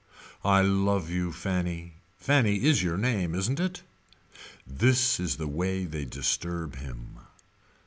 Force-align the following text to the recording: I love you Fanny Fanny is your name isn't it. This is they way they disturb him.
I 0.43 0.61
love 0.63 1.11
you 1.11 1.31
Fanny 1.31 1.93
Fanny 2.17 2.63
is 2.65 2.81
your 2.81 2.97
name 2.97 3.35
isn't 3.35 3.59
it. 3.59 3.83
This 4.65 5.19
is 5.19 5.37
they 5.37 5.45
way 5.45 5.85
they 5.85 6.05
disturb 6.05 6.77
him. 6.77 7.19